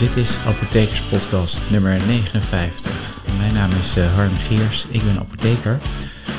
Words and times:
Dit 0.00 0.16
is 0.16 0.38
Apothekers 0.38 1.02
Podcast 1.02 1.70
nummer 1.70 2.06
59. 2.06 3.24
Mijn 3.36 3.54
naam 3.54 3.70
is 3.70 3.96
uh, 3.96 4.14
Harm 4.14 4.36
Geers, 4.36 4.86
ik 4.90 5.02
ben 5.02 5.18
apotheker. 5.18 5.80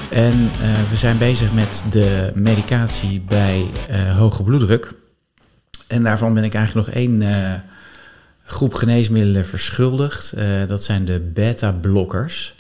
En 0.10 0.34
uh, 0.34 0.89
we 0.89 0.96
zijn 0.96 1.18
bezig 1.18 1.54
met 1.54 1.86
de 1.92 2.32
medicatie 2.34 3.20
bij 3.20 3.66
uh, 3.89 4.18
hoge 4.18 4.44
bloeddruk. 4.44 4.92
En 5.88 6.04
daarvan 6.04 6.33
ben 6.33 6.44
ik 6.44 6.53
eigenlijk 6.53 6.87
nog 6.87 6.96
één 6.96 7.24
groep 8.44 8.74
geneesmiddelen 8.74 9.46
verschuldigd. 9.46 10.33
dat 10.67 10.83
zijn 10.83 11.05
de 11.05 11.19
beta-blokkers. 11.19 12.55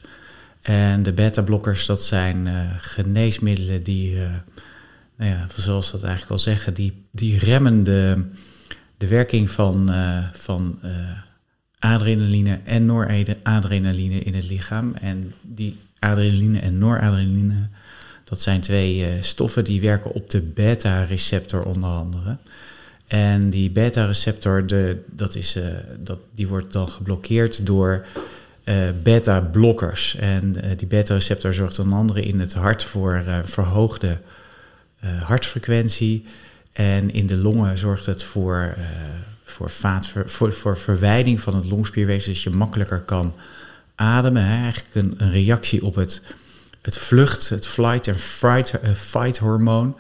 En 0.61 1.03
de 1.03 1.13
beta-blokkers, 1.13 1.85
dat 1.85 2.03
zijn 2.03 2.49
geneesmiddelen 2.77 3.83
die, 3.83 4.17
nou 5.15 5.31
ja, 5.31 5.47
zoals 5.55 5.91
dat 5.91 6.01
eigenlijk 6.03 6.31
al 6.31 6.39
zeggen, 6.39 6.73
die, 6.73 7.05
die 7.11 7.39
remmen 7.39 7.83
de 7.83 8.25
de 9.01 9.07
werking 9.07 9.49
van, 9.49 9.89
uh, 9.89 10.17
van 10.33 10.79
uh, 10.85 10.91
adrenaline 11.79 12.59
en 12.63 12.85
noradrenaline 12.85 14.19
in 14.19 14.33
het 14.33 14.49
lichaam. 14.49 14.93
En 14.93 15.33
die 15.41 15.77
adrenaline 15.99 16.59
en 16.59 16.77
noradrenaline, 16.77 17.67
dat 18.23 18.41
zijn 18.41 18.61
twee 18.61 18.99
uh, 18.99 19.21
stoffen 19.21 19.63
die 19.63 19.81
werken 19.81 20.11
op 20.11 20.29
de 20.29 20.41
beta-receptor 20.41 21.63
onder 21.63 21.89
andere. 21.89 22.37
En 23.07 23.49
die 23.49 23.69
beta-receptor, 23.69 24.65
dat 25.05 25.35
is, 25.35 25.57
dat, 25.99 26.19
die 26.35 26.47
wordt 26.47 26.73
dan 26.73 26.89
geblokkeerd 26.89 27.65
door 27.65 28.05
beta-blokkers. 29.03 30.15
En 30.15 30.55
die 30.77 30.87
beta-receptor 30.87 31.53
zorgt 31.53 31.79
onder 31.79 31.97
andere 31.97 32.23
in 32.23 32.39
het 32.39 32.53
hart 32.53 32.83
voor 32.83 33.23
verhoogde 33.45 34.17
hartfrequentie 35.23 36.25
en 36.73 37.13
in 37.13 37.27
de 37.27 37.35
longen 37.35 37.77
zorgt 37.77 38.05
het 38.05 38.23
voor, 38.23 38.75
uh, 38.77 38.85
voor, 39.43 39.69
vaat, 39.69 40.09
voor, 40.25 40.53
voor 40.53 40.77
verwijding 40.77 41.41
van 41.41 41.55
het 41.55 41.65
longspierweefsel, 41.65 42.33
dus 42.33 42.43
je 42.43 42.49
makkelijker 42.49 42.99
kan 42.99 43.33
ademen. 43.95 44.43
Eigenlijk 44.43 44.95
een, 44.95 45.31
reactie 45.31 45.85
op 45.85 45.95
het, 45.95 46.21
het 46.81 46.97
vlucht, 46.97 47.49
het 47.49 47.67
flight 47.67 48.07
en 48.07 48.15
uh, 48.83 48.95
fight 48.95 49.37
hormoon. 49.37 49.95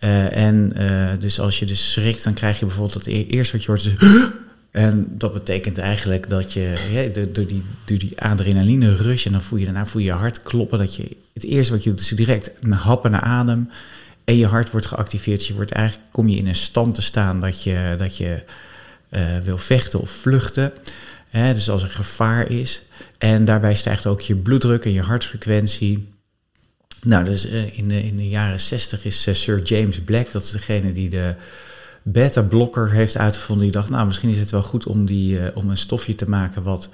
Uh, 0.00 0.36
en 0.36 0.72
dus 1.18 1.40
als 1.40 1.58
je 1.58 1.66
dus 1.66 1.92
schrikt, 1.92 2.24
dan 2.24 2.34
krijg 2.34 2.58
je 2.58 2.66
bijvoorbeeld 2.66 2.94
het 2.94 3.06
e-, 3.06 3.26
eerst 3.26 3.52
wat 3.52 3.64
je 3.64 3.70
hoort. 3.70 3.90
En 4.70 5.06
dat 5.10 5.32
betekent 5.32 5.78
eigenlijk 5.78 6.28
dat 6.28 6.52
je 6.52 6.72
ja, 6.92 7.22
door, 7.32 7.46
die, 7.46 7.62
door 7.84 7.98
die 7.98 8.20
adrenaline 8.20 8.96
rush 8.96 9.26
en 9.26 9.32
dan 9.32 9.42
voel 9.42 9.58
je 9.58 9.64
daarna 9.64 9.86
voel 9.86 10.02
je, 10.02 10.06
je 10.06 10.12
hart 10.12 10.42
kloppen. 10.42 10.78
Dat 10.78 10.94
je 10.94 11.16
het 11.32 11.44
eerste 11.44 11.72
wat 11.72 11.82
je 11.82 11.90
doet 11.90 12.00
is 12.00 12.08
direct 12.08 12.50
een 12.60 12.72
happen 12.72 13.10
naar 13.10 13.20
adem 13.20 13.68
en 14.28 14.36
je 14.36 14.46
hart 14.46 14.70
wordt 14.70 14.86
geactiveerd. 14.86 15.46
Je 15.46 15.54
wordt 15.54 15.70
eigenlijk, 15.70 16.08
kom 16.12 16.28
je 16.28 16.36
in 16.36 16.46
een 16.46 16.54
stand 16.54 16.94
te 16.94 17.02
staan 17.02 17.40
dat 17.40 17.62
je, 17.62 17.94
dat 17.98 18.16
je 18.16 18.42
uh, 19.10 19.38
wil 19.44 19.58
vechten 19.58 20.00
of 20.00 20.10
vluchten. 20.10 20.72
Hè, 21.28 21.54
dus 21.54 21.70
als 21.70 21.82
er 21.82 21.88
gevaar 21.88 22.50
is. 22.50 22.82
En 23.18 23.44
daarbij 23.44 23.74
stijgt 23.74 24.06
ook 24.06 24.20
je 24.20 24.36
bloeddruk 24.36 24.84
en 24.84 24.92
je 24.92 25.02
hartfrequentie. 25.02 26.08
Nou, 27.02 27.24
dus 27.24 27.46
uh, 27.46 27.78
in, 27.78 27.88
de, 27.88 28.02
in 28.04 28.16
de 28.16 28.28
jaren 28.28 28.60
60 28.60 29.04
is 29.04 29.26
uh, 29.26 29.34
Sir 29.34 29.62
James 29.62 30.00
Black, 30.00 30.32
dat 30.32 30.42
is 30.42 30.50
degene 30.50 30.92
die 30.92 31.08
de 31.08 31.34
beta-blokker 32.02 32.90
heeft 32.90 33.16
uitgevonden. 33.16 33.64
Die 33.64 33.74
dacht, 33.74 33.90
nou, 33.90 34.06
misschien 34.06 34.30
is 34.30 34.40
het 34.40 34.50
wel 34.50 34.62
goed 34.62 34.86
om, 34.86 35.06
die, 35.06 35.56
om 35.56 35.70
een 35.70 35.76
stofje 35.76 36.14
te 36.14 36.28
maken 36.28 36.62
wat 36.62 36.88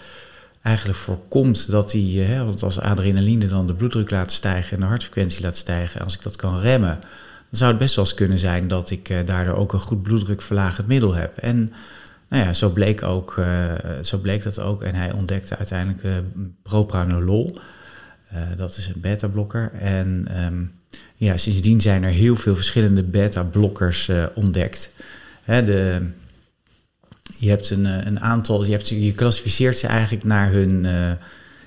eigenlijk 0.65 0.98
voorkomt 0.98 1.70
dat 1.70 1.91
die, 1.91 2.20
hè, 2.20 2.45
want 2.45 2.62
als 2.62 2.81
adrenaline 2.81 3.48
dan 3.48 3.67
de 3.67 3.75
bloeddruk 3.75 4.11
laat 4.11 4.33
stijgen 4.33 4.73
en 4.73 4.81
de 4.81 4.87
hartfrequentie 4.87 5.43
laat 5.43 5.57
stijgen, 5.57 6.01
als 6.01 6.15
ik 6.15 6.23
dat 6.23 6.37
kan 6.37 6.61
remmen, 6.61 6.98
dan 7.01 7.59
zou 7.59 7.70
het 7.70 7.81
best 7.81 7.95
wel 7.95 8.05
eens 8.05 8.15
kunnen 8.15 8.39
zijn 8.39 8.69
dat 8.69 8.91
ik 8.91 9.09
uh, 9.09 9.19
daardoor 9.25 9.57
ook 9.57 9.73
een 9.73 9.81
goed 9.81 10.03
bloeddrukverlagend 10.03 10.87
middel 10.87 11.15
heb. 11.15 11.37
En 11.37 11.73
nou 12.29 12.45
ja, 12.45 12.55
zo 12.55 12.70
bleek, 12.70 13.03
ook, 13.03 13.37
uh, 13.39 13.73
zo 14.03 14.19
bleek 14.19 14.42
dat 14.42 14.61
ook. 14.61 14.83
En 14.83 14.95
hij 14.95 15.12
ontdekte 15.12 15.57
uiteindelijk 15.57 16.05
uh, 16.05 16.12
propranolol. 16.62 17.59
dat 18.57 18.77
is 18.77 18.86
een 18.86 19.01
beta-blokker. 19.01 19.73
En 19.73 20.29
um, 20.45 20.73
ja, 21.14 21.36
sindsdien 21.36 21.81
zijn 21.81 22.02
er 22.02 22.11
heel 22.11 22.36
veel 22.36 22.55
verschillende 22.55 23.05
beta-blokkers 23.05 24.11
ontdekt. 24.35 24.91
Hè, 25.42 25.64
de, 25.64 26.11
je 27.39 27.48
hebt 27.48 27.70
een, 27.70 27.85
een 27.85 28.20
aantal, 28.20 28.64
je, 28.64 28.70
hebt, 28.70 29.14
klassificeert 29.14 29.79
ze 29.79 29.86
eigenlijk 29.86 30.24
naar 30.24 30.51
hun 30.51 30.86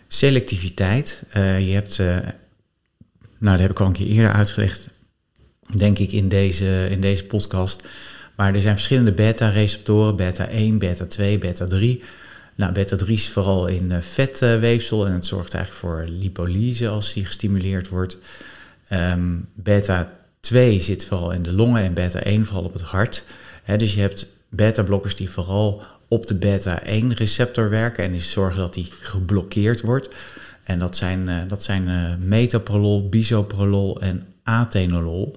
selectiviteit. 0.07 1.22
je 1.34 1.72
hebt, 1.72 1.97
nou 1.97 2.28
dat 3.40 3.59
heb 3.59 3.72
ik 3.72 3.79
al 3.79 3.85
een 3.85 3.94
keer 3.94 4.07
eerder 4.07 4.31
uitgelegd, 4.31 4.90
denk 5.75 6.00
ik, 6.00 6.12
in 6.12 6.29
deze, 6.29 6.88
in 6.90 7.01
deze 7.01 7.25
podcast. 7.25 7.81
Maar 8.38 8.53
er 8.53 8.62
zijn 8.62 8.75
verschillende 8.75 9.12
beta-receptoren, 9.12 10.16
beta 10.16 10.47
1, 10.47 10.78
beta 10.78 11.06
2, 11.06 11.38
beta 11.38 11.66
3. 11.66 12.03
Nou, 12.56 12.72
beta 12.72 12.96
3 12.96 13.13
is 13.13 13.29
vooral 13.29 13.67
in 13.67 14.01
vetweefsel 14.01 15.07
en 15.07 15.13
het 15.13 15.25
zorgt 15.25 15.53
eigenlijk 15.53 15.85
voor 15.85 16.06
lipolyse 16.09 16.88
als 16.88 17.13
die 17.13 17.25
gestimuleerd 17.25 17.88
wordt. 17.88 18.17
Um, 18.91 19.50
beta 19.53 20.12
2 20.40 20.79
zit 20.79 21.06
vooral 21.06 21.31
in 21.31 21.44
de 21.44 21.51
longen 21.51 21.84
en 21.84 21.94
beta 21.94 22.19
1 22.19 22.46
vooral 22.46 22.63
op 22.63 22.73
het 22.73 22.81
hart. 22.81 23.23
dus 23.78 23.94
je 23.94 24.00
hebt 24.00 24.28
beta-blokkers 24.57 25.16
die 25.16 25.29
vooral 25.29 25.81
op 26.07 26.28
de 26.28 26.35
beta 26.35 26.81
1 26.81 27.13
receptor 27.13 27.69
werken 27.69 28.03
en 28.03 28.12
die 28.12 28.22
zorgen 28.22 28.59
dat 28.59 28.73
die 28.73 28.91
geblokkeerd 29.01 29.81
wordt. 29.81 30.16
En 30.63 30.79
dat 30.79 30.95
zijn, 30.95 31.28
uh, 31.28 31.35
dat 31.47 31.63
zijn 31.63 31.88
uh, 31.88 32.28
metoprolol, 32.28 33.09
bisoprolol 33.09 34.01
en 34.01 34.25
atenolol. 34.44 35.35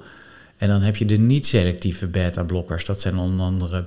En 0.56 0.68
dan 0.68 0.82
heb 0.82 0.96
je 0.96 1.04
de 1.04 1.18
niet-selectieve 1.18 2.06
beta-blokkers. 2.06 2.84
Dat 2.84 3.00
zijn 3.00 3.16
onder 3.16 3.46
andere 3.46 3.84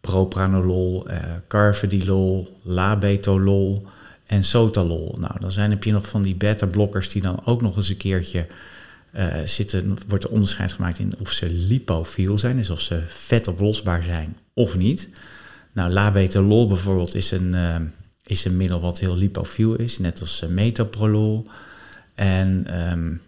propranolol, 0.00 1.08
eh, 1.08 1.18
carvedilol, 1.48 2.58
labetolol 2.62 3.86
en 4.26 4.44
sotalol. 4.44 5.16
Nou, 5.18 5.40
dan 5.40 5.50
zijn, 5.50 5.70
heb 5.70 5.84
je 5.84 5.92
nog 5.92 6.08
van 6.08 6.22
die 6.22 6.34
beta-blokkers 6.34 7.08
die 7.08 7.22
dan 7.22 7.40
ook 7.44 7.62
nog 7.62 7.76
eens 7.76 7.88
een 7.88 7.96
keertje 7.96 8.46
uh. 9.16 9.80
Wordt 10.08 10.24
er 10.24 10.30
onderscheid 10.30 10.72
gemaakt 10.72 10.98
in 10.98 11.14
of 11.18 11.32
ze 11.32 11.50
lipofiel 11.50 12.38
zijn, 12.38 12.56
dus 12.56 12.70
of 12.70 12.80
ze 12.80 13.02
vetoplosbaar 13.06 14.02
zijn 14.02 14.36
of 14.54 14.76
niet. 14.76 15.08
Nou, 15.72 15.92
labetolol 15.92 16.68
bijvoorbeeld 16.68 17.14
is 17.14 17.30
een, 17.30 17.52
uh, 17.54 17.76
is 18.24 18.44
een 18.44 18.56
middel 18.56 18.80
wat 18.80 18.98
heel 18.98 19.16
lipofiel 19.16 19.74
is, 19.74 19.98
net 19.98 20.20
als 20.20 20.42
uh, 20.42 20.50
metoprolol. 20.50 21.46
En 22.14 22.66
um, 22.90 23.20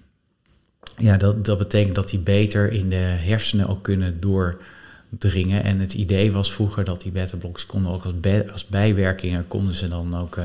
ja, 0.96 1.16
dat, 1.16 1.44
dat 1.44 1.58
betekent 1.58 1.94
dat 1.94 2.08
die 2.08 2.18
beter 2.18 2.72
in 2.72 2.88
de 2.88 2.96
hersenen 2.96 3.68
ook 3.68 3.82
kunnen 3.82 4.20
doordringen. 4.20 5.64
En 5.64 5.80
het 5.80 5.92
idee 5.92 6.32
was 6.32 6.52
vroeger 6.52 6.84
dat 6.84 7.00
die 7.00 7.12
beta-blokkers 7.12 7.66
konden 7.66 7.92
ook 7.92 8.04
als, 8.04 8.14
als 8.52 8.66
bijwerkingen, 8.66 9.48
konden 9.48 9.74
ze 9.74 9.88
dan 9.88 10.16
ook 10.16 10.36
uh, 10.36 10.44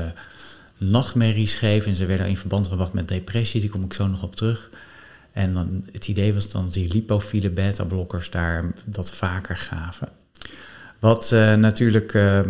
nachtmerries 0.76 1.54
geven. 1.54 1.90
En 1.90 1.96
ze 1.96 2.06
werden 2.06 2.28
in 2.28 2.36
verband 2.36 2.68
gebracht 2.68 2.92
met 2.92 3.08
depressie, 3.08 3.60
die 3.60 3.70
kom 3.70 3.84
ik 3.84 3.92
zo 3.92 4.06
nog 4.06 4.22
op 4.22 4.36
terug. 4.36 4.70
En 5.32 5.54
dan, 5.54 5.84
het 5.92 6.08
idee 6.08 6.34
was 6.34 6.50
dan 6.50 6.68
die 6.68 6.88
lipofiele 6.88 7.50
beta-blokkers 7.50 8.30
daar 8.30 8.72
dat 8.84 9.12
vaker 9.12 9.56
gaven. 9.56 10.08
Wat 10.98 11.30
uh, 11.32 11.54
natuurlijk 11.54 12.14
uh, 12.14 12.40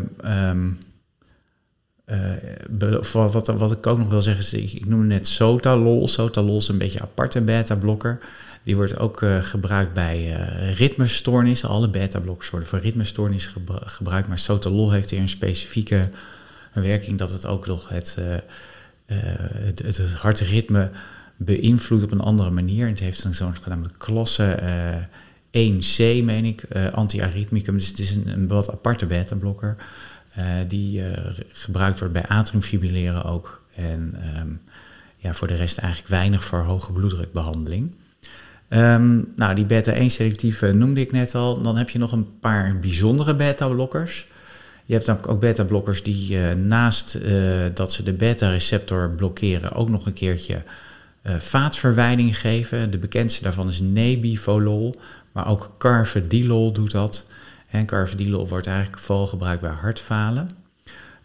wat, 3.30 3.46
wat, 3.46 3.72
ik 3.72 3.86
ook 3.86 3.98
nog 3.98 4.08
wil 4.08 4.20
zeggen 4.20 4.44
is, 4.44 4.74
ik, 4.74 4.86
noemde 4.86 5.06
net 5.06 5.26
Sotalol. 5.26 6.08
Sotalol 6.08 6.56
is 6.56 6.68
een 6.68 6.78
beetje 6.78 7.00
apart 7.00 7.34
een 7.34 7.44
beta-blokker. 7.44 8.18
Die 8.62 8.76
wordt 8.76 8.98
ook 8.98 9.22
gebruikt 9.40 9.94
bij 9.94 10.32
ritmestoornissen. 10.72 11.68
Alle 11.68 11.88
beta-blokkers 11.88 12.50
worden 12.50 12.68
voor 12.68 12.78
ritmestoornissen 12.78 13.52
gebru 13.52 13.78
gebruikt. 13.80 14.28
Maar 14.28 14.38
Sotalol 14.38 14.90
heeft 14.90 15.10
hier 15.10 15.20
een 15.20 15.28
specifieke 15.28 16.08
werking 16.72 17.18
dat 17.18 17.30
het 17.30 17.46
ook 17.46 17.66
nog 17.66 17.88
het, 17.88 18.16
het, 19.06 19.78
het, 19.78 19.96
het 19.96 20.12
hartritme 20.12 20.90
beïnvloedt 21.38 22.02
op 22.02 22.10
een 22.10 22.20
andere 22.20 22.50
manier. 22.50 22.88
Het 22.88 22.98
heeft 22.98 23.24
een 23.24 23.34
zogenaamde 23.34 23.90
klasse 23.98 24.58
1C, 25.50 26.24
meen 26.24 26.44
ik, 26.44 26.62
antiaritmicum. 26.92 27.78
Dus 27.78 27.88
het 27.88 27.98
is 27.98 28.10
een, 28.10 28.26
een 28.26 28.48
wat 28.48 28.70
aparte 28.70 29.06
beta-blokker. 29.06 29.76
Uh, 30.38 30.44
die 30.68 31.02
gebruikt 31.48 31.98
wordt 31.98 32.14
bij 32.14 32.26
atriumfibrilleren 32.26 33.24
ook. 33.24 33.62
En 33.74 34.14
um, 34.38 34.60
ja, 35.16 35.34
voor 35.34 35.46
de 35.46 35.54
rest 35.54 35.78
eigenlijk 35.78 36.10
weinig 36.10 36.44
voor 36.44 36.58
hoge 36.58 36.92
bloeddrukbehandeling. 36.92 37.96
Um, 38.68 39.32
nou, 39.36 39.54
die 39.54 39.64
beta-1-selectieve 39.64 40.72
noemde 40.72 41.00
ik 41.00 41.12
net 41.12 41.34
al. 41.34 41.62
Dan 41.62 41.76
heb 41.76 41.90
je 41.90 41.98
nog 41.98 42.12
een 42.12 42.38
paar 42.38 42.78
bijzondere 42.80 43.34
beta-blokkers. 43.34 44.26
Je 44.84 44.92
hebt 44.94 45.06
dan 45.06 45.26
ook 45.26 45.40
beta-blokkers 45.40 46.02
die 46.02 46.38
naast 46.54 47.18
dat 47.74 47.92
ze 47.92 48.02
de 48.02 48.12
beta-receptor 48.12 49.10
blokkeren, 49.10 49.72
ook 49.72 49.88
nog 49.88 50.06
een 50.06 50.12
keertje 50.12 50.62
vaatverwijding 51.38 52.38
geven. 52.38 52.90
De 52.90 52.98
bekendste 52.98 53.42
daarvan 53.42 53.68
is 53.68 53.80
nebivolol, 53.80 54.94
maar 55.32 55.48
ook 55.48 55.74
carvedilol 55.78 56.72
doet 56.72 56.90
dat. 56.90 57.26
En 57.70 57.86
carvedilol 57.86 58.48
wordt 58.48 58.66
eigenlijk 58.66 58.98
vooral 58.98 59.26
gebruikt 59.26 59.60
bij 59.60 59.70
hartfalen. 59.70 60.50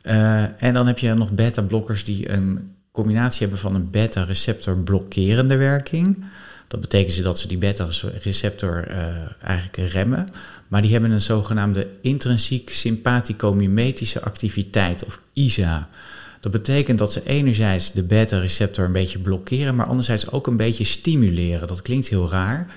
Uh, 0.04 0.64
en 0.64 0.74
dan 0.74 0.88
heb 0.88 1.00
je 1.00 1.14
nog 1.14 1.32
beta-blokkers 1.32 2.04
die 2.04 2.32
een 2.32 2.76
combinatie 2.92 3.42
hebben 3.42 3.60
van 3.60 3.76
een 3.76 3.90
beta-receptor 3.90 4.78
blokkerende 4.78 5.56
werking. 5.56 6.26
Dat 6.68 6.82
betekent 6.82 7.24
dat 7.24 7.40
ze 7.40 7.48
die 7.48 7.58
beta-receptor 7.58 8.88
eigenlijk 9.42 9.92
remmen. 9.92 10.28
Maar 10.68 10.82
die 10.82 10.92
hebben 10.92 11.12
een 11.12 11.22
zogenaamde 11.22 11.90
intrinsiek 12.02 12.70
sympathico-mimetische 12.70 14.22
activiteit, 14.22 15.06
of 15.06 15.22
ISA. 15.34 15.90
Dat 16.44 16.52
betekent 16.52 17.00
dat 17.00 17.14
ze 17.14 17.26
enerzijds 17.26 17.92
de 17.92 18.04
beta-receptor 18.04 18.86
een 18.86 18.92
beetje 18.92 19.20
blokkeren, 19.20 19.76
maar 19.76 19.86
anderzijds 19.86 20.32
ook 20.32 20.48
een 20.48 20.58
beetje 20.58 20.84
stimuleren. 20.84 21.68
Dat 21.68 21.82
klinkt 21.82 22.08
heel 22.08 22.30
raar, 22.30 22.68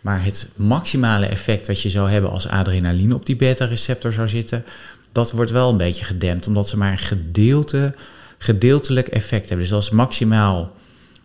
maar 0.00 0.24
het 0.24 0.48
maximale 0.56 1.26
effect 1.26 1.66
wat 1.66 1.82
je 1.82 1.90
zou 1.90 2.10
hebben 2.10 2.30
als 2.30 2.48
adrenaline 2.48 3.14
op 3.14 3.26
die 3.26 3.36
beta-receptor 3.36 4.12
zou 4.12 4.28
zitten, 4.28 4.64
dat 5.12 5.32
wordt 5.32 5.50
wel 5.50 5.70
een 5.70 5.76
beetje 5.76 6.04
gedempt, 6.04 6.46
omdat 6.46 6.68
ze 6.68 6.76
maar 6.76 6.92
een 6.92 6.98
gedeelte, 6.98 7.94
gedeeltelijk 8.38 9.08
effect 9.08 9.48
hebben. 9.48 9.66
Dus 9.66 9.76
als 9.76 9.90
maximaal 9.90 10.76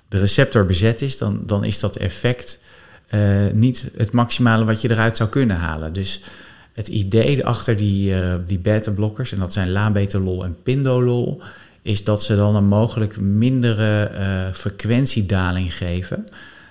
de 0.08 0.20
receptor 0.20 0.66
bezet 0.66 1.02
is, 1.02 1.18
dan, 1.18 1.44
dan 1.46 1.64
is 1.64 1.80
dat 1.80 1.96
effect 1.96 2.60
uh, 3.14 3.52
niet 3.54 3.86
het 3.98 4.12
maximale 4.12 4.66
wat 4.66 4.82
je 4.82 4.92
eruit 4.92 5.18
zou 5.18 5.30
kunnen 5.30 5.58
halen. 5.58 5.94
Dus 5.94 6.22
het 6.74 6.88
idee 6.88 7.46
achter 7.46 7.78
die, 7.78 8.12
uh, 8.12 8.34
die 8.48 8.60
beta-blokkers, 8.60 9.32
en 9.32 9.40
dat 9.40 9.54
zijn 9.54 9.72
labetalol 9.72 10.44
en 10.44 10.58
pindolol, 10.64 11.42
is 11.86 12.04
dat 12.04 12.24
ze 12.24 12.36
dan 12.36 12.56
een 12.56 12.68
mogelijk 12.68 13.20
mindere 13.20 14.12
uh, 14.12 14.54
frequentiedaling 14.54 15.74
geven. 15.74 16.28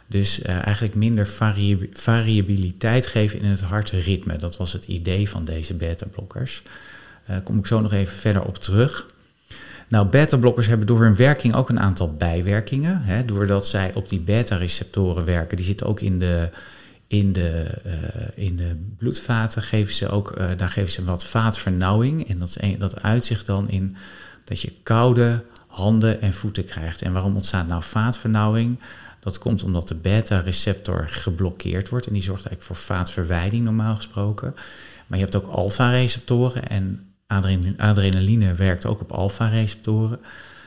Dus 0.07 0.43
eigenlijk 0.43 0.95
minder 0.95 1.27
vari 1.27 1.91
variabiliteit 1.93 3.07
geven 3.07 3.39
in 3.39 3.45
het 3.45 3.61
hartritme. 3.61 4.37
Dat 4.37 4.57
was 4.57 4.73
het 4.73 4.85
idee 4.85 5.29
van 5.29 5.45
deze 5.45 5.75
beta-blokkers. 5.75 6.63
Daar 7.27 7.41
kom 7.41 7.59
ik 7.59 7.67
zo 7.67 7.81
nog 7.81 7.93
even 7.93 8.17
verder 8.17 8.43
op 8.43 8.59
terug. 8.59 9.07
Nou, 9.89 10.07
beta-blokkers 10.07 10.67
hebben 10.67 10.87
door 10.87 11.03
hun 11.03 11.17
werking 11.17 11.55
ook 11.55 11.69
een 11.69 11.81
aantal 11.81 12.15
bijwerkingen. 12.15 13.03
Hè, 13.03 13.25
doordat 13.25 13.67
zij 13.67 13.95
op 13.95 14.09
die 14.09 14.21
beta-receptoren 14.21 15.25
werken, 15.25 15.57
die 15.57 15.67
zitten 15.67 15.87
ook 15.87 16.01
in 16.01 16.19
de, 16.19 16.49
in 17.07 17.33
de, 17.33 17.67
in 18.35 18.57
de 18.57 18.77
bloedvaten, 18.99 19.63
geven 19.63 19.95
ze 19.95 20.09
ook, 20.09 20.37
daar 20.57 20.69
geven 20.69 20.93
ze 20.93 21.05
wat 21.05 21.27
vaatvernauwing. 21.27 22.29
En 22.29 22.39
dat, 22.39 22.57
dat 22.79 23.03
uitzicht 23.03 23.47
dan 23.47 23.71
in 23.71 23.97
dat 24.45 24.61
je 24.61 24.73
koude 24.83 25.45
handen 25.67 26.21
en 26.21 26.33
voeten 26.33 26.65
krijgt. 26.65 27.03
En 27.03 27.13
waarom 27.13 27.37
ontstaat 27.37 27.69
nou 27.69 27.83
vaatvernauwing? 27.83 28.79
Dat 29.21 29.39
komt 29.39 29.63
omdat 29.63 29.89
de 29.89 29.95
beta-receptor 29.95 31.05
geblokkeerd 31.09 31.89
wordt 31.89 32.07
en 32.07 32.13
die 32.13 32.23
zorgt 32.23 32.47
eigenlijk 32.47 32.67
voor 32.67 32.97
vaatverwijding 32.97 33.65
normaal 33.65 33.97
gesproken. 33.97 34.55
Maar 35.07 35.19
je 35.19 35.25
hebt 35.25 35.37
ook 35.37 35.51
alfa-receptoren 35.53 36.69
en 36.69 37.07
adrenaline 37.77 38.55
werkt 38.55 38.87
ook 38.87 39.01
op 39.01 39.13
alfa-receptoren. 39.13 40.21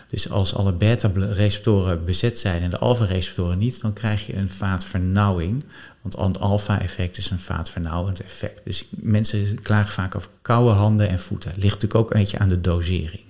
Dus 0.10 0.30
als 0.30 0.56
alle 0.56 0.74
beta-receptoren 0.74 2.06
bezet 2.06 2.40
zijn 2.40 2.62
en 2.62 2.70
de 2.70 2.78
alfa-receptoren 2.78 3.58
niet, 3.58 3.82
dan 3.82 3.94
krijg 3.94 4.26
je 4.26 4.36
een 4.36 4.50
vaatvernauwing. 4.50 5.64
Want 6.02 6.34
het 6.34 6.40
alfa-effect 6.40 7.18
is 7.18 7.30
een 7.30 7.40
vaatvernauwend 7.40 8.22
effect. 8.22 8.62
Dus 8.64 8.86
mensen 8.90 9.62
klagen 9.62 9.94
vaak 9.94 10.16
over 10.16 10.30
koude 10.42 10.72
handen 10.72 11.10
en 11.10 11.20
voeten. 11.20 11.52
Ligt 11.52 11.74
natuurlijk 11.74 11.96
ook 11.96 12.12
een 12.14 12.20
beetje 12.20 12.40
aan 12.40 12.50
de 12.50 12.62
dosering. 12.62 13.27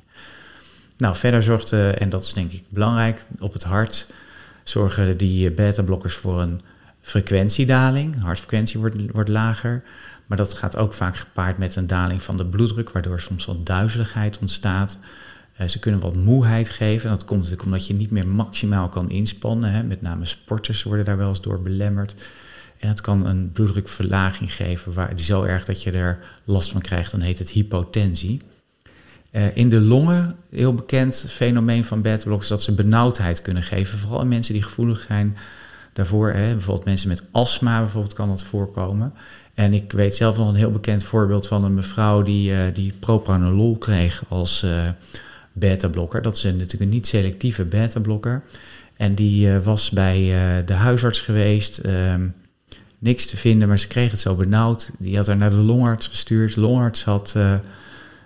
Nou, 0.97 1.15
verder 1.15 1.44
zorgt, 1.44 1.71
en 1.73 2.09
dat 2.09 2.23
is 2.23 2.33
denk 2.33 2.51
ik 2.51 2.63
belangrijk, 2.69 3.25
op 3.39 3.53
het 3.53 3.63
hart 3.63 4.07
zorgen 4.63 5.17
die 5.17 5.51
beta-blokkers 5.51 6.15
voor 6.15 6.41
een 6.41 6.61
frequentiedaling. 7.01 8.21
hartfrequentie 8.21 8.79
wordt, 8.79 8.95
wordt 9.11 9.29
lager. 9.29 9.83
Maar 10.25 10.38
dat 10.38 10.53
gaat 10.53 10.77
ook 10.77 10.94
vaak 10.94 11.17
gepaard 11.17 11.57
met 11.57 11.75
een 11.75 11.88
daling 11.88 12.21
van 12.21 12.38
de 12.38 12.45
bloeddruk, 12.45 12.89
waardoor 12.89 13.21
soms 13.21 13.45
wat 13.45 13.65
duizeligheid 13.65 14.38
ontstaat. 14.39 14.97
Uh, 15.61 15.67
ze 15.67 15.79
kunnen 15.79 15.99
wat 15.99 16.15
moeheid 16.15 16.69
geven. 16.69 17.09
Dat 17.09 17.25
komt 17.25 17.39
natuurlijk 17.39 17.65
omdat 17.65 17.88
je 17.88 17.94
niet 17.94 18.11
meer 18.11 18.27
maximaal 18.27 18.89
kan 18.89 19.09
inspannen. 19.09 19.71
Hè. 19.71 19.83
Met 19.83 20.01
name 20.01 20.25
sporters 20.25 20.83
worden 20.83 21.05
daar 21.05 21.17
wel 21.17 21.29
eens 21.29 21.41
door 21.41 21.61
belemmerd. 21.61 22.15
En 22.79 22.88
het 22.88 23.01
kan 23.01 23.25
een 23.25 23.51
bloeddrukverlaging 23.51 24.53
geven, 24.53 24.94
waar, 24.94 25.15
die 25.15 25.25
zo 25.25 25.44
erg 25.44 25.65
dat 25.65 25.83
je 25.83 25.91
er 25.91 26.19
last 26.44 26.71
van 26.71 26.81
krijgt. 26.81 27.11
Dan 27.11 27.21
heet 27.21 27.39
het 27.39 27.49
hypotensie. 27.49 28.41
Uh, 29.37 29.55
in 29.55 29.69
de 29.69 29.79
longen, 29.79 30.35
heel 30.49 30.73
bekend 30.73 31.25
fenomeen 31.27 31.85
van 31.85 32.01
beta-blokkers, 32.01 32.49
dat 32.49 32.63
ze 32.63 32.73
benauwdheid 32.73 33.41
kunnen 33.41 33.63
geven. 33.63 33.97
Vooral 33.99 34.21
in 34.21 34.27
mensen 34.27 34.53
die 34.53 34.63
gevoelig 34.63 35.05
zijn 35.07 35.37
daarvoor. 35.93 36.31
Hè. 36.31 36.53
Bijvoorbeeld 36.53 36.85
mensen 36.85 37.07
met 37.07 37.23
astma 37.31 37.79
bijvoorbeeld 37.79 38.13
kan 38.13 38.27
dat 38.27 38.43
voorkomen. 38.43 39.13
En 39.53 39.73
ik 39.73 39.91
weet 39.91 40.15
zelf 40.15 40.37
nog 40.37 40.49
een 40.49 40.55
heel 40.55 40.71
bekend 40.71 41.03
voorbeeld 41.03 41.47
van 41.47 41.63
een 41.63 41.73
mevrouw 41.73 42.21
die, 42.21 42.51
uh, 42.51 42.59
die 42.73 42.93
propranolol 42.99 43.77
kreeg 43.77 44.23
als 44.27 44.63
uh, 44.63 44.83
beta-blokker. 45.53 46.21
Dat 46.21 46.35
is 46.35 46.43
natuurlijk 46.43 46.81
een 46.81 46.89
niet-selectieve 46.89 47.63
beta-blokker. 47.63 48.43
En 48.95 49.15
die 49.15 49.51
was 49.51 49.89
bij 49.89 50.15
de 50.65 50.73
huisarts 50.73 51.19
geweest, 51.19 51.77
ehm, 51.77 52.27
niks 52.99 53.25
te 53.25 53.37
vinden, 53.37 53.67
maar 53.67 53.79
ze 53.79 53.87
kreeg 53.87 54.11
het 54.11 54.19
zo 54.19 54.35
benauwd. 54.35 54.89
Die 54.99 55.15
had 55.15 55.27
haar 55.27 55.37
naar 55.37 55.49
de 55.49 55.55
longarts 55.55 56.07
gestuurd. 56.07 56.53
De 56.53 56.61
longarts 56.61 57.03
had, 57.03 57.35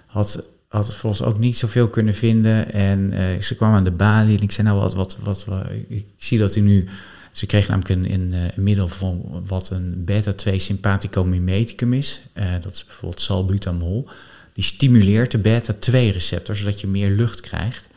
had, 0.06 0.44
had 0.80 0.96
volgens 0.96 1.22
ook 1.22 1.40
niet 1.40 1.58
zoveel 1.58 1.88
kunnen 1.88 2.16
vinden. 2.16 2.74
En 2.74 3.14
ze 3.44 3.56
kwam 3.56 3.74
aan 3.74 3.84
de 3.84 3.92
balie 3.92 4.38
en 4.38 4.44
ik 4.44 4.52
zei, 4.52 4.68
nou 4.68 4.80
wat, 4.80 4.94
wat, 4.94 5.18
wat, 5.24 5.46
wat 5.46 5.66
ik 5.88 6.06
zie 6.18 6.40
dat 6.40 6.56
u 6.56 6.62
nu 6.62 6.88
ze 7.32 7.46
kreeg 7.46 7.68
namelijk 7.68 7.90
een, 7.90 8.14
een, 8.14 8.34
eh, 8.34 8.58
middel 8.58 8.88
van 8.88 9.44
wat 9.48 9.70
een 9.70 10.04
beta-2 10.06 10.56
sympathicomimeticum 10.56 11.94
is. 11.94 12.22
Uh, 12.34 12.52
dat 12.62 12.74
is 12.74 12.86
bijvoorbeeld 12.86 13.22
salbutamol. 13.22 14.08
Die 14.54 14.64
stimuleert 14.64 15.32
de 15.32 15.38
beta-2-receptor, 15.38 16.56
zodat 16.56 16.80
je 16.80 16.88
meer 16.88 17.10
lucht 17.10 17.42
krijgt. 17.42 17.88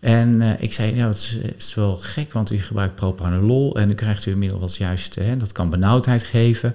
En 0.00 0.56
ik 0.60 0.72
zei, 0.72 0.94
ja, 0.94 1.06
het 1.06 1.16
is, 1.16 1.38
het 1.56 1.74
wel 1.74 1.96
gek, 1.96 2.32
want 2.32 2.52
u 2.52 2.58
gebruikt 2.58 2.94
propranolol 2.94 3.76
en 3.76 3.90
u 3.90 3.94
krijgt 3.94 4.26
u 4.26 4.32
een 4.32 4.38
middel 4.38 4.58
wat 4.58 4.76
juist, 4.76 5.14
hè, 5.14 5.36
dat 5.36 5.52
kan 5.52 5.70
benauwdheid 5.70 6.22
geven. 6.22 6.74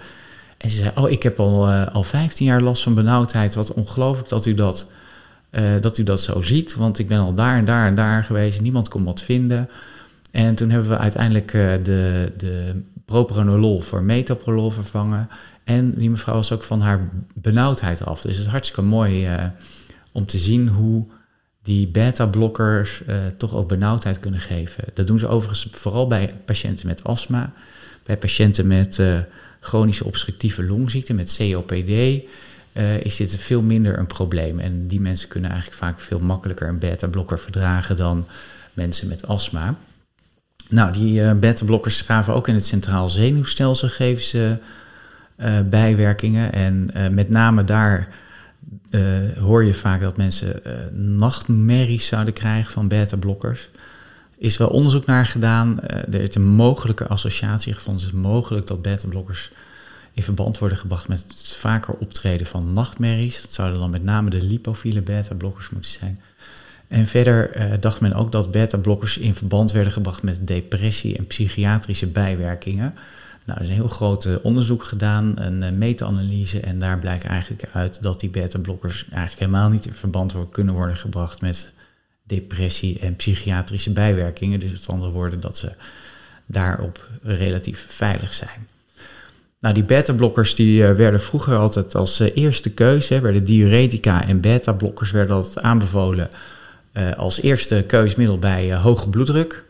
En 0.58 0.70
ze 0.70 0.78
zei, 0.78 0.92
oh, 0.96 1.10
ik 1.10 1.24
heb 1.24 1.40
al, 1.40 1.70
al 1.70 2.04
15 2.04 2.46
jaar 2.46 2.62
last 2.62 2.84
van 2.84 2.94
benauwdheid. 2.94 3.56
Wat 3.56 3.74
ongelooflijk 3.74 4.30
dat 4.30 4.46
u 4.46 4.54
dat, 4.54 4.92
uh, 5.52 5.62
dat 5.82 5.98
u 5.98 6.04
dat 6.04 6.22
zo 6.22 6.42
ziet, 6.42 6.76
want 6.76 7.00
ik 7.00 7.08
ben 7.08 7.20
al 7.20 7.34
daar 7.34 7.58
en 7.58 7.66
daar 7.66 7.88
en 7.88 7.96
daar 7.96 8.24
geweest. 8.24 8.62
Niemand 8.62 8.90
kon 8.90 9.04
wat 9.04 9.22
vinden. 9.22 9.70
En 10.32 10.56
toen 10.56 10.70
hebben 10.70 10.90
we 10.90 10.98
uiteindelijk 10.98 11.54
uh, 11.54 11.72
de, 11.84 12.32
de 12.38 12.82
propranolol 13.06 13.82
voor 13.82 14.04
metoprolol 14.04 14.70
vervangen. 14.70 15.30
En 15.64 15.94
die 15.94 16.10
mevrouw 16.10 16.36
was 16.36 16.52
ook 16.52 16.64
van 16.64 16.82
haar 16.82 17.10
benauwdheid 17.34 18.06
af. 18.06 18.22
Dus 18.22 18.36
het 18.36 18.46
is 18.46 18.52
hartstikke 18.52 18.82
mooi 18.82 19.34
uh, 19.34 19.46
om 20.12 20.26
te 20.26 20.38
zien 20.38 20.68
hoe 20.68 21.06
die 21.64 21.88
beta-blokkers 21.88 23.02
toch 23.38 23.56
ook 23.56 23.68
benauwdheid 23.68 24.20
kunnen 24.20 24.40
geven. 24.40 24.84
Dat 24.94 25.08
doen 25.08 25.20
ze 25.20 25.28
overigens 25.28 25.68
vooral 25.72 26.08
bij 26.08 26.34
patiënten 26.46 26.88
met 26.88 27.04
astma, 27.04 27.54
bij 28.04 28.18
patiënten 28.18 28.68
met 28.68 29.00
chronische 29.60 30.06
obstructieve 30.06 30.64
longziekte, 30.64 31.14
met 31.14 31.36
COPD. 31.38 32.24
Is 33.04 33.16
dit 33.16 33.36
veel 33.36 33.62
minder 33.62 34.00
een 34.00 34.08
probleem. 34.08 34.60
En 34.60 34.88
die 34.88 35.02
mensen 35.02 35.28
kunnen 35.28 35.50
eigenlijk 35.52 35.80
vaak 35.80 36.00
veel 36.00 36.20
makkelijker 36.20 36.68
een 36.68 36.80
beta-blokker 36.80 37.40
verdragen 37.40 37.96
dan 37.96 38.28
mensen 38.74 39.08
met 39.08 39.28
astma. 39.28 39.76
Nou, 40.70 40.92
die 40.92 41.22
uh, 41.22 41.32
beta-blokkers 41.34 42.02
gaven 42.02 42.34
ook 42.34 42.48
in 42.48 42.54
het 42.54 42.66
centraal 42.66 43.10
zenuwstelsel 43.10 43.90
geven 43.90 44.24
ze 44.24 44.58
uh, 45.38 45.60
bijwerkingen. 45.70 46.54
En 46.54 46.90
met 47.12 47.30
name 47.30 47.64
daar 47.64 48.08
hoor 49.40 49.64
je 49.64 49.74
vaak 49.74 50.02
dat 50.02 50.18
mensen 50.18 50.62
nachtmerries 51.18 52.08
zouden 52.08 52.34
krijgen 52.34 52.72
van 52.72 52.88
beta-blokkers. 52.88 53.70
Is 54.38 54.58
wel 54.58 54.68
onderzoek 54.68 55.06
naar 55.06 55.26
gedaan. 55.26 55.82
er 55.82 56.22
is 56.22 56.36
een 56.36 56.48
mogelijke 56.48 57.08
associatie 57.08 57.74
gevonden. 57.74 58.04
Het 58.04 58.14
is 58.14 58.20
mogelijk 58.20 58.68
dat 58.68 58.82
beta-blokkers 58.82 59.52
in 60.20 60.26
verband 60.26 60.58
worden 60.58 60.78
gebracht 60.78 61.08
met 61.08 61.24
het 61.28 61.56
vaker 61.56 61.94
optreden 61.94 62.48
van 62.48 62.74
nachtmerries. 62.74 63.42
Dat 63.42 63.54
zouden 63.54 63.80
dan 63.80 63.90
met 63.90 64.04
name 64.04 64.30
de 64.30 64.42
lipofiele 64.42 65.02
beta-blokkers 65.02 65.70
moeten 65.70 65.92
zijn. 65.92 66.22
En 66.88 67.08
verder 67.08 67.58
uh, 67.58 67.74
dacht 67.80 68.02
men 68.02 68.14
ook 68.14 68.32
dat 68.32 68.52
beta-blokkers 68.52 69.18
in 69.18 69.36
verband 69.36 69.72
werden 69.72 69.92
gebracht 69.92 70.24
met 70.24 70.48
depressie 70.48 71.18
en 71.18 71.28
psychiatrische 71.28 72.08
bijwerkingen. 72.08 72.94
Nou, 73.46 73.58
er 73.58 73.64
is 73.64 73.70
een 73.70 73.76
heel 73.76 73.88
groot 73.88 74.26
uh, 74.26 74.36
onderzoek 74.42 74.84
gedaan, 74.84 75.40
een 75.40 75.62
uh, 75.62 75.70
meta-analyse, 75.70 76.60
en 76.60 76.80
daar 76.80 77.00
blijkt 77.00 77.24
eigenlijk 77.24 77.70
uit 77.74 78.02
dat 78.02 78.20
die 78.20 78.30
beta-blokkers 78.30 79.06
eigenlijk 79.10 79.40
helemaal 79.40 79.70
niet 79.70 79.86
in 79.86 79.94
verband 79.94 80.36
kunnen 80.52 80.74
worden 80.74 80.98
gebracht 80.98 81.42
met 81.42 81.72
depressie 82.24 83.00
en 83.00 83.16
psychiatrische 83.16 83.94
bijwerkingen. 83.94 84.60
Dus 84.60 84.72
met 84.72 84.88
andere 84.88 85.12
woorden, 85.12 85.40
dat 85.40 85.58
ze 85.58 85.72
daarop 86.46 87.08
relatief 87.22 87.86
veilig 87.90 88.34
zijn. 88.34 88.68
Nou, 89.60 89.74
die 89.74 89.84
beta-blokkers 89.84 90.56
die 90.56 90.84
werden 90.84 91.22
vroeger 91.22 91.56
altijd 91.58 91.96
als 91.96 92.20
eerste 92.20 92.70
keuze, 92.70 93.22
werden 93.22 93.44
diuretica 93.44 94.28
en 94.28 94.42
beta-blokkers 94.42 95.12
werden 95.12 95.36
altijd 95.36 95.66
aanbevolen 95.66 96.30
uh, 96.94 97.12
als 97.12 97.42
eerste 97.42 97.84
keusmiddel 97.88 98.40
bij 98.40 98.76
hoge 98.76 99.10
bloeddruk. 99.10 99.66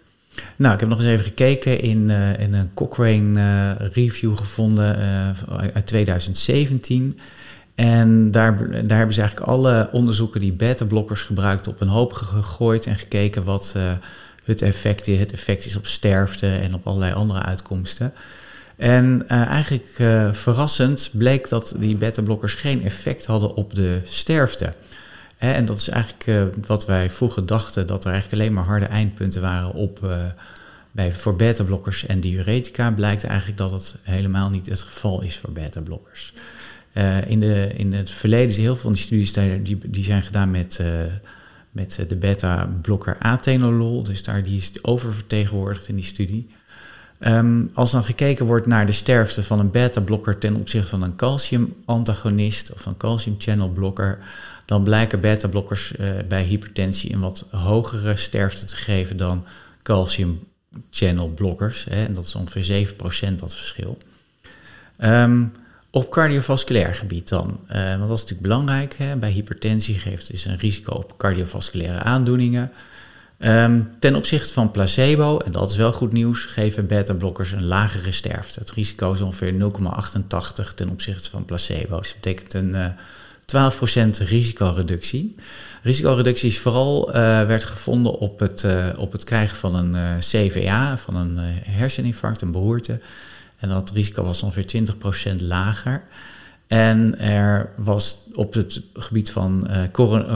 Nou, 0.55 0.74
ik 0.74 0.79
heb 0.79 0.89
nog 0.89 1.00
eens 1.00 1.08
even 1.08 1.25
gekeken 1.25 1.79
in, 1.79 2.10
in 2.39 2.53
een 2.53 2.74
Cochrane 2.74 3.74
review 3.74 4.38
gevonden 4.38 4.96
uit 5.74 5.88
2017. 5.88 7.19
En 7.75 8.31
daar, 8.31 8.58
daar 8.88 8.98
hebben 8.98 9.15
ze 9.15 9.22
eigenlijk 9.22 9.51
alle 9.51 9.89
onderzoeken 9.91 10.39
die 10.39 10.53
beta-blokkers 10.53 11.24
gebruikten 11.24 11.72
op 11.72 11.81
een 11.81 11.88
hoop 11.88 12.13
gegooid 12.13 12.86
en 12.86 12.96
gekeken 12.96 13.43
wat 13.43 13.75
het 14.43 14.62
effect, 14.62 15.05
het 15.05 15.31
effect 15.31 15.65
is 15.65 15.75
op 15.75 15.88
sterfte 15.88 16.48
en 16.48 16.74
op 16.74 16.88
allerlei 16.88 17.13
andere 17.13 17.41
uitkomsten. 17.41 18.13
En 18.79 19.24
uh, 19.24 19.45
eigenlijk 19.45 19.95
uh, 19.98 20.33
verrassend 20.33 21.09
bleek 21.13 21.50
dat 21.50 21.75
die 21.77 21.95
beta-blokkers 21.95 22.53
geen 22.53 22.83
effect 22.83 23.25
hadden 23.25 23.55
op 23.55 23.75
de 23.75 24.01
sterfte. 24.05 24.74
En 25.38 25.65
dat 25.65 25.77
is 25.77 25.89
eigenlijk 25.89 26.27
uh, 26.27 26.43
wat 26.65 26.86
wij 26.86 27.09
vroeger 27.09 27.45
dachten, 27.45 27.88
dat 27.88 28.05
er 28.05 28.12
eigenlijk 28.12 28.41
alleen 28.41 28.53
maar 28.53 28.63
harde 28.65 28.86
eindpunten 28.86 29.41
waren 29.41 29.74
op, 29.74 30.07
bij, 30.91 31.12
voor 31.13 31.36
beta-blokkers 31.36 32.05
en 32.05 32.19
diuretica. 32.19 32.91
Blijkt 32.91 33.24
eigenlijk 33.24 33.57
dat 33.57 33.69
dat 33.69 33.95
helemaal 34.01 34.50
niet 34.50 34.65
het 34.65 34.81
geval 34.81 35.21
is 35.21 35.38
voor 35.38 35.51
beta-blokkers. 35.51 36.33
in, 37.27 37.43
in 37.77 37.93
het 37.93 38.09
verleden 38.09 38.51
zijn 38.51 38.65
heel 38.65 38.75
veel 38.75 38.91
die 38.91 39.00
studies 39.00 39.33
die, 39.33 39.77
die 39.86 40.03
zijn 40.03 40.21
gedaan 40.21 40.51
met, 40.51 40.79
met 41.71 42.05
de 42.07 42.15
beta-blokker 42.15 43.17
atenolol. 43.19 44.03
Dus 44.03 44.24
daar, 44.24 44.43
die 44.43 44.57
is 44.57 44.83
oververtegenwoordigd 44.83 45.88
in 45.88 45.95
die 45.95 46.03
studie. 46.03 46.50
Um, 47.19 47.69
als 47.73 47.91
dan 47.91 48.03
gekeken 48.03 48.45
wordt 48.45 48.65
naar 48.65 48.85
de 48.85 48.91
sterfte 48.91 49.43
van 49.43 49.59
een 49.59 49.71
beta-blokker 49.71 50.38
ten 50.38 50.55
opzichte 50.55 50.88
van 50.88 51.01
een 51.01 51.15
calcium-antagonist 51.15 52.73
of 52.73 52.85
een 52.85 52.97
calcium-channel-blokker, 52.97 54.19
dan 54.65 54.83
blijken 54.83 55.19
beta-blokkers 55.19 55.93
uh, 55.99 56.09
bij 56.27 56.43
hypertensie 56.43 57.13
een 57.13 57.19
wat 57.19 57.45
hogere 57.51 58.15
sterfte 58.15 58.65
te 58.65 58.75
geven 58.75 59.17
dan 59.17 59.45
calcium-channel-blokkers. 59.83 61.88
En 61.88 62.13
dat 62.13 62.25
is 62.25 62.35
ongeveer 62.35 62.88
7% 63.31 63.35
dat 63.35 63.55
verschil. 63.55 63.97
Um, 65.03 65.51
op 65.91 66.11
cardiovasculair 66.11 66.95
gebied 66.95 67.29
dan, 67.29 67.59
uh, 67.71 67.97
want 67.97 68.09
dat 68.09 68.17
is 68.17 68.21
natuurlijk 68.21 68.41
belangrijk. 68.41 68.95
Hè? 68.97 69.15
Bij 69.15 69.31
hypertensie 69.31 69.99
geeft 69.99 70.27
het 70.27 70.45
een 70.45 70.57
risico 70.57 70.93
op 70.93 71.17
cardiovasculaire 71.17 71.99
aandoeningen. 71.99 72.71
Um, 73.46 73.89
ten 74.00 74.15
opzichte 74.15 74.53
van 74.53 74.72
placebo, 74.72 75.38
en 75.38 75.51
dat 75.51 75.69
is 75.69 75.77
wel 75.77 75.91
goed 75.91 76.12
nieuws, 76.12 76.46
geven 76.46 76.88
beta-blokkers 76.88 77.51
een 77.51 77.65
lagere 77.65 78.12
sterfte. 78.12 78.60
Het 78.60 78.72
risico 78.72 79.13
is 79.13 79.22
ongeveer 79.22 79.53
0,88 79.53 80.74
ten 80.75 80.89
opzichte 80.89 81.29
van 81.29 81.46
placebo. 81.46 82.00
Dus 82.00 82.08
dat 82.08 82.22
betekent 82.22 82.53
een 82.53 82.96
uh, 83.50 84.24
12% 84.24 84.27
risicoreductie. 84.27 85.36
Risicoreductie 85.81 86.50
is 86.50 86.60
vooral 86.60 87.10
uh, 87.10 87.15
werd 87.46 87.63
gevonden 87.63 88.12
op 88.12 88.39
het, 88.39 88.63
uh, 88.63 88.88
op 88.98 89.12
het 89.12 89.24
krijgen 89.24 89.58
van 89.58 89.75
een 89.75 90.19
CVA, 90.19 90.98
van 90.98 91.15
een 91.15 91.38
herseninfarct, 91.65 92.41
een 92.41 92.51
beroerte. 92.51 93.00
En 93.58 93.69
dat 93.69 93.91
risico 93.91 94.24
was 94.24 94.43
ongeveer 94.43 94.84
20% 95.31 95.36
lager. 95.41 96.03
En 96.67 97.19
er 97.19 97.69
was 97.75 98.17
op 98.34 98.53
het 98.53 98.81
gebied 98.93 99.31
van, 99.31 99.67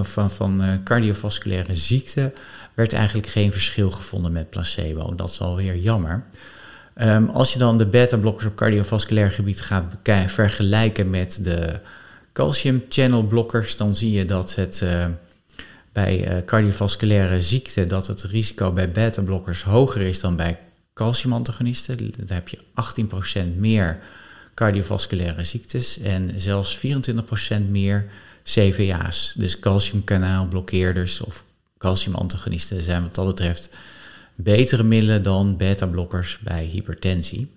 van, 0.04 0.32
van 0.32 0.82
cardiovasculaire 0.84 1.76
ziekte 1.76 2.34
werd 2.74 2.94
eigenlijk 2.94 3.28
geen 3.28 3.52
verschil 3.52 3.92
gevonden 3.92 4.32
met 4.32 4.50
placebo. 4.50 5.16
Dat 5.16 5.30
is 5.30 5.40
alweer 5.40 5.76
jammer. 5.76 6.24
Um, 7.02 7.30
als 7.30 7.54
je 7.54 7.60
dan 7.60 7.78
de 7.78 7.86
beta-blokkers 7.86 8.46
op 8.46 8.56
cardiovasculair 8.56 9.32
gebied 9.32 9.62
gaat 9.62 9.84
vergelijken 10.28 11.10
met 11.10 11.40
de 11.44 11.80
calcium 12.34 12.84
channel 12.90 13.24
blokkers, 13.24 13.78
dan 13.78 13.96
zie 13.96 14.12
je 14.12 14.26
dat 14.26 14.56
het 14.56 14.82
uh, 14.84 15.06
bij 15.92 16.28
uh, 16.28 16.46
cardiovasculaire 16.46 17.42
ziekte 17.42 17.88
dat 17.88 18.08
het 18.08 18.22
risico 18.22 18.72
bij 18.72 18.92
beta-blokkers 18.92 19.64
hoger 19.64 20.02
is 20.02 20.20
dan 20.20 20.36
bij 20.36 20.60
calciumantagonisten. 20.94 22.12
Daar 22.26 22.38
heb 22.38 22.48
je 22.48 22.60
18% 23.46 23.56
meer 23.56 24.00
cardiovasculaire 24.54 25.44
ziektes 25.44 26.00
en 26.00 26.32
zelfs 26.36 26.78
24% 26.78 26.82
meer 27.70 28.06
CVA's, 28.44 29.34
dus 29.38 29.60
calciumkanaalblokkeerders 29.60 31.22
of 31.22 31.44
calciumantagonisten 31.84 32.82
zijn 32.82 33.02
wat 33.02 33.16
dat 33.16 33.28
betreft 33.28 33.70
betere 34.36 34.84
middelen 34.84 35.24
dan 35.24 35.58
beta-blokkers 35.58 36.38
bij 36.42 36.64
hypertensie. 36.64 37.52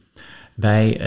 Bij, 0.54 1.00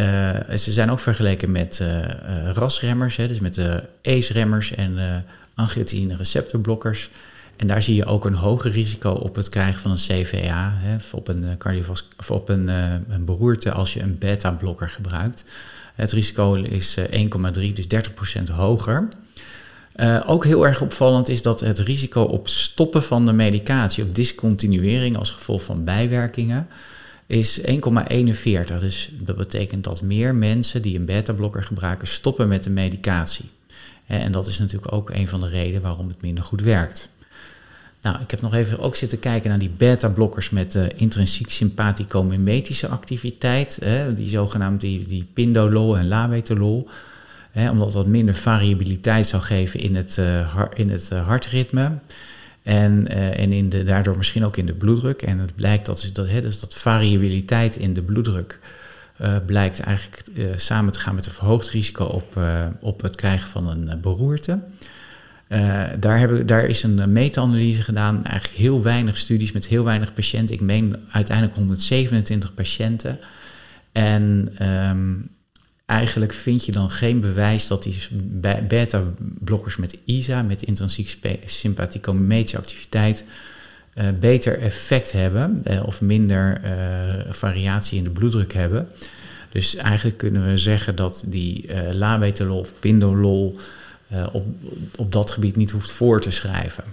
uh, 0.49 0.57
ze 0.57 0.71
zijn 0.71 0.91
ook 0.91 0.99
vergeleken 0.99 1.51
met 1.51 1.79
uh, 1.81 1.97
uh, 1.97 2.05
RAS-remmers, 2.53 3.15
dus 3.15 3.39
met 3.39 3.53
de 3.53 3.83
ACE-remmers 4.03 4.75
en 4.75 4.91
uh, 4.97 5.15
angiotensine 5.53 6.15
receptorblokkers. 6.15 7.09
En 7.57 7.67
daar 7.67 7.83
zie 7.83 7.95
je 7.95 8.05
ook 8.05 8.25
een 8.25 8.33
hoger 8.33 8.71
risico 8.71 9.11
op 9.11 9.35
het 9.35 9.49
krijgen 9.49 9.81
van 9.81 9.91
een 9.91 9.97
CVA, 9.97 10.73
hè, 10.75 10.95
op, 11.11 11.27
een, 11.27 11.57
cardiovas 11.57 12.07
of 12.17 12.31
op 12.31 12.49
een, 12.49 12.67
een 13.09 13.25
beroerte 13.25 13.71
als 13.71 13.93
je 13.93 14.01
een 14.01 14.17
beta-blokker 14.17 14.89
gebruikt. 14.89 15.43
Het 15.95 16.11
risico 16.11 16.53
is 16.53 16.97
1,3, 16.99 17.05
dus 17.73 17.87
30% 18.49 18.51
hoger. 18.51 19.07
Uh, 19.99 20.23
ook 20.25 20.45
heel 20.45 20.67
erg 20.67 20.81
opvallend 20.81 21.29
is 21.29 21.41
dat 21.41 21.59
het 21.59 21.79
risico 21.79 22.21
op 22.21 22.47
stoppen 22.47 23.03
van 23.03 23.25
de 23.25 23.31
medicatie, 23.31 24.03
op 24.03 24.15
discontinuering 24.15 25.17
als 25.17 25.31
gevolg 25.31 25.63
van 25.63 25.83
bijwerkingen, 25.83 26.67
is 27.25 27.61
1,41. 27.61 27.65
Dus 28.79 29.09
dat 29.19 29.35
betekent 29.35 29.83
dat 29.83 30.01
meer 30.01 30.35
mensen 30.35 30.81
die 30.81 30.97
een 30.97 31.05
beta-blokker 31.05 31.63
gebruiken 31.63 32.07
stoppen 32.07 32.47
met 32.47 32.63
de 32.63 32.69
medicatie. 32.69 33.49
En 34.05 34.31
dat 34.31 34.47
is 34.47 34.59
natuurlijk 34.59 34.93
ook 34.93 35.09
een 35.09 35.27
van 35.27 35.41
de 35.41 35.47
redenen 35.47 35.81
waarom 35.81 36.07
het 36.07 36.21
minder 36.21 36.43
goed 36.43 36.61
werkt. 36.61 37.09
Nou, 38.01 38.21
ik 38.21 38.31
heb 38.31 38.41
nog 38.41 38.53
even 38.53 38.79
ook 38.79 38.95
zitten 38.95 39.19
kijken 39.19 39.49
naar 39.49 39.59
die 39.59 39.71
beta-blokkers 39.77 40.49
met 40.49 40.77
intrinsiek 40.95 41.51
sympathico-mimetische 41.51 42.87
activiteit. 42.87 43.77
Hè, 43.83 44.13
die 44.13 44.29
zogenaamde 44.29 44.79
die, 44.79 45.05
die 45.05 45.27
pindolol 45.33 45.97
en 45.97 46.07
labetalol. 46.07 46.89
Hè, 47.51 47.69
omdat 47.69 47.93
dat 47.93 48.07
minder 48.07 48.35
variabiliteit 48.35 49.27
zou 49.27 49.41
geven 49.41 49.79
in 49.79 49.95
het, 49.95 50.17
uh, 50.19 50.61
in 50.73 50.89
het 50.89 51.09
uh, 51.13 51.27
hartritme. 51.27 51.91
En, 52.63 53.07
uh, 53.11 53.39
en 53.39 53.51
in 53.51 53.69
de, 53.69 53.83
daardoor 53.83 54.17
misschien 54.17 54.45
ook 54.45 54.57
in 54.57 54.65
de 54.65 54.73
bloeddruk. 54.73 55.21
En 55.21 55.39
het 55.39 55.55
blijkt 55.55 55.85
dat, 55.85 56.09
dat, 56.13 56.27
hè, 56.27 56.41
dus 56.41 56.59
dat 56.59 56.75
variabiliteit 56.75 57.75
in 57.75 57.93
de 57.93 58.01
bloeddruk 58.01 58.59
blijkt 59.45 59.79
eigenlijk 59.79 60.23
samen 60.55 60.93
te 60.93 60.99
gaan 60.99 61.15
met 61.15 61.25
een 61.25 61.31
verhoogd 61.31 61.69
risico 61.69 62.03
op, 62.03 62.39
op 62.79 63.01
het 63.01 63.15
krijgen 63.15 63.47
van 63.47 63.69
een 63.69 64.01
beroerte. 64.01 64.59
daar, 65.99 66.19
hebben, 66.19 66.45
daar 66.45 66.65
is 66.65 66.83
een 66.83 67.11
meta-analyse 67.11 67.81
gedaan, 67.81 68.25
eigenlijk 68.25 68.59
heel 68.59 68.83
weinig 68.83 69.17
studies 69.17 69.51
met 69.51 69.67
heel 69.67 69.83
weinig 69.83 70.13
patiënten. 70.13 70.55
Ik 70.55 70.61
meen 70.61 70.95
uiteindelijk 71.11 71.57
127 71.57 72.53
patiënten. 72.53 73.19
En 73.91 74.49
um, 74.89 75.29
eigenlijk 75.89 76.33
vind 76.33 76.65
je 76.65 76.71
dan 76.71 76.89
geen 76.89 77.19
bewijs 77.19 77.67
dat 77.67 77.83
die 77.83 77.97
beta-blokkers 78.67 79.77
met 79.77 79.97
ISA, 80.05 80.41
met 80.41 80.63
intrinsiek 80.63 81.17
sympathicometische 81.45 82.57
activiteit, 82.57 83.23
uh, 83.95 84.03
beter 84.19 84.59
effect 84.59 85.11
hebben 85.11 85.63
uh, 85.67 85.83
of 85.85 86.01
minder 86.01 86.61
uh, 86.63 87.33
variatie 87.33 87.97
in 87.97 88.03
de 88.03 88.09
bloeddruk 88.09 88.53
hebben. 88.53 88.87
Dus 89.51 89.75
eigenlijk 89.75 90.17
kunnen 90.17 90.45
we 90.45 90.57
zeggen 90.57 90.95
dat 90.95 91.23
die 91.25 91.69
labetalol 91.93 92.59
of 92.59 92.73
pindolol 92.79 93.59
op, 94.31 94.45
op 94.95 95.11
dat 95.11 95.31
gebied 95.31 95.55
niet 95.55 95.71
hoeft 95.71 95.91
voor 95.91 96.21
te 96.21 96.31
schrijven. 96.31 96.83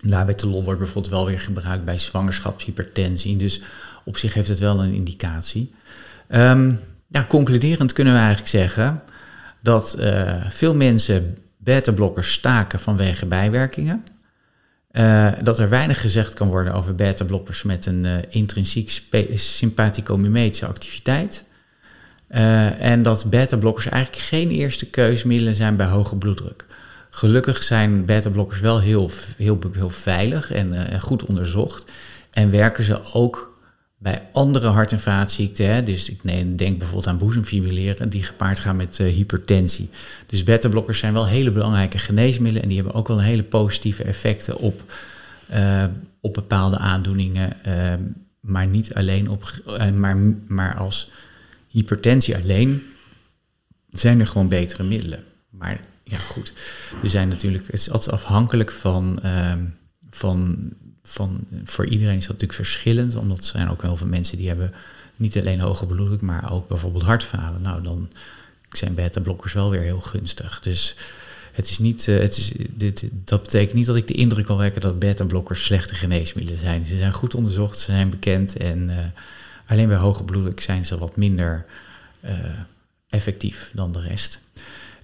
Labetalol 0.00 0.64
wordt 0.64 0.78
bijvoorbeeld 0.78 1.14
wel 1.14 1.26
weer 1.26 1.40
gebruikt 1.40 1.84
bij 1.84 1.98
zwangerschapshypertensie, 1.98 3.36
dus 3.36 3.60
op 4.04 4.18
zich 4.18 4.34
heeft 4.34 4.48
het 4.48 4.58
wel 4.58 4.82
een 4.82 4.92
indicatie. 4.92 5.72
Um, 6.30 6.80
ja, 7.08 7.26
concluderend 7.28 7.92
kunnen 7.92 8.12
we 8.12 8.18
eigenlijk 8.18 8.48
zeggen 8.50 9.02
dat 9.60 9.96
uh, 9.98 10.44
veel 10.48 10.74
mensen 10.74 11.36
beta-blokkers 11.56 12.32
staken 12.32 12.78
vanwege 12.78 13.26
bijwerkingen. 13.26 14.04
Uh, 14.92 15.32
dat 15.42 15.58
er 15.58 15.68
weinig 15.68 16.00
gezegd 16.00 16.34
kan 16.34 16.48
worden 16.48 16.74
over 16.74 16.94
beta-blokkers 16.94 17.62
met 17.62 17.86
een 17.86 18.04
uh, 18.04 18.16
intrinsiek 18.28 19.02
sympathico-mimetische 19.34 20.66
activiteit. 20.66 21.44
en 22.78 23.02
dat 23.02 23.30
beta-blokkers 23.30 23.88
eigenlijk 23.88 24.22
geen 24.22 24.50
eerste 24.50 24.90
keusmiddelen 24.90 25.54
zijn 25.54 25.76
bij 25.76 25.86
hoge 25.86 26.16
bloeddruk. 26.16 26.66
Gelukkig 27.10 27.62
zijn 27.62 28.04
beta-blokkers 28.04 28.60
wel 28.60 28.80
heel, 28.80 29.10
heel, 29.36 29.58
heel 29.72 29.90
veilig 29.90 30.52
en, 30.52 30.72
en 30.90 31.00
goed 31.00 31.24
onderzocht. 31.24 31.92
En 32.30 32.50
werken 32.50 32.84
ze 32.84 33.12
ook 33.12 33.47
bij 33.98 34.22
andere 34.32 34.66
hart- 34.66 34.92
en 34.92 35.00
vaatziekten, 35.00 35.84
dus 35.84 36.10
ik 36.10 36.20
denk 36.58 36.78
bijvoorbeeld 36.78 37.06
aan 37.06 37.18
boezemfibrilleren, 37.18 38.08
die 38.08 38.22
gepaard 38.22 38.60
gaan 38.60 38.76
met 38.76 38.98
uh, 38.98 39.12
hypertensie. 39.12 39.90
Dus 40.26 40.42
beta-blokkers 40.42 40.98
zijn 40.98 41.12
wel 41.12 41.26
hele 41.26 41.50
belangrijke 41.50 41.98
geneesmiddelen 41.98 42.62
en 42.62 42.68
die 42.68 42.76
hebben 42.76 42.94
ook 42.94 43.08
wel 43.08 43.20
hele 43.20 43.42
positieve 43.42 44.02
effecten 44.02 44.58
op, 44.58 44.94
uh, 45.50 45.84
op 46.20 46.34
bepaalde 46.34 46.78
aandoeningen, 46.78 47.56
uh, 47.66 47.94
maar 48.40 48.66
niet 48.66 48.94
alleen 48.94 49.30
op, 49.30 49.52
maar, 49.94 50.16
maar 50.46 50.76
als 50.76 51.10
hypertensie 51.68 52.36
alleen 52.36 52.82
zijn 53.90 54.20
er 54.20 54.26
gewoon 54.26 54.48
betere 54.48 54.82
middelen. 54.82 55.24
Maar 55.50 55.80
ja, 56.02 56.18
goed, 56.18 56.52
er 57.02 57.08
zijn 57.08 57.28
natuurlijk, 57.28 57.66
het 57.66 57.80
is 57.80 57.90
altijd 57.90 58.14
afhankelijk 58.14 58.72
van, 58.72 59.20
van 60.10 60.72
van, 61.08 61.40
voor 61.64 61.86
iedereen 61.86 62.16
is 62.16 62.26
dat 62.26 62.40
natuurlijk 62.40 62.52
verschillend, 62.52 63.16
omdat 63.16 63.38
er 63.38 63.44
zijn 63.44 63.70
ook 63.70 63.82
heel 63.82 63.96
veel 63.96 64.06
mensen 64.06 64.36
die 64.36 64.48
hebben 64.48 64.74
niet 65.16 65.38
alleen 65.38 65.60
hoge 65.60 65.86
bloeddruk, 65.86 66.20
maar 66.20 66.52
ook 66.52 66.68
bijvoorbeeld 66.68 67.02
hartfalen. 67.04 67.62
Nou, 67.62 67.82
dan 67.82 68.10
zijn 68.70 68.94
beta-blokkers 68.94 69.52
wel 69.52 69.70
weer 69.70 69.80
heel 69.80 70.00
gunstig. 70.00 70.60
Dus 70.60 70.94
het 71.52 71.68
is 71.68 71.78
niet, 71.78 72.06
het 72.06 72.36
is, 72.36 72.52
dit, 72.70 73.04
dat 73.24 73.42
betekent 73.42 73.74
niet 73.74 73.86
dat 73.86 73.96
ik 73.96 74.06
de 74.06 74.14
indruk 74.14 74.46
kan 74.46 74.56
wekken 74.56 74.80
dat 74.80 74.98
beta-blokkers 74.98 75.64
slechte 75.64 75.94
geneesmiddelen 75.94 76.60
zijn. 76.60 76.84
Ze 76.84 76.98
zijn 76.98 77.12
goed 77.12 77.34
onderzocht, 77.34 77.78
ze 77.78 77.90
zijn 77.90 78.10
bekend 78.10 78.56
en 78.56 79.12
alleen 79.66 79.88
bij 79.88 79.96
hoge 79.96 80.24
bloeddruk 80.24 80.60
zijn 80.60 80.86
ze 80.86 80.98
wat 80.98 81.16
minder 81.16 81.66
effectief 83.08 83.70
dan 83.74 83.92
de 83.92 84.00
rest. 84.00 84.40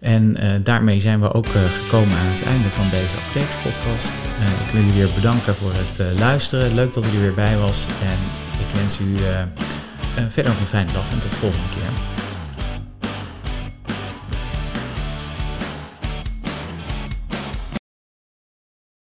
En 0.04 0.36
uh, 0.40 0.50
daarmee 0.62 1.00
zijn 1.00 1.20
we 1.20 1.32
ook 1.32 1.46
uh, 1.46 1.52
gekomen 1.82 2.18
aan 2.18 2.26
het 2.26 2.44
einde 2.44 2.68
van 2.68 2.84
deze 2.90 3.16
apothekerspodcast. 3.16 4.12
Uh, 4.40 4.66
ik 4.66 4.72
wil 4.72 4.80
jullie 4.82 4.98
weer 4.98 5.14
bedanken 5.14 5.54
voor 5.54 5.72
het 5.72 6.18
luisteren. 6.18 6.74
Leuk 6.74 6.92
dat 6.92 7.04
u 7.04 7.08
er 7.08 7.20
weer 7.20 7.34
bij 7.34 7.58
was. 7.58 7.86
En 7.86 8.18
ik 8.66 8.74
wens 8.74 9.00
u 9.00 9.16
verder 10.28 10.52
nog 10.52 10.60
een 10.60 10.66
fijne 10.66 10.92
dag 10.92 11.10
en 11.10 11.18
tot 11.18 11.30
de 11.30 11.36
volgende 11.36 11.68
keer. 11.68 12.13